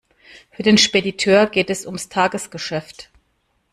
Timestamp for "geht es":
1.45-1.85